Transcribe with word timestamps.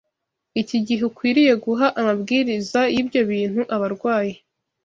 iki 0.61 0.77
gihe 0.87 1.01
ukwiriye 1.09 1.53
guha 1.65 1.87
amabwiriza 1.99 2.81
y’ibyo 2.93 3.21
bintu 3.31 3.61
abarwayi 3.75 4.35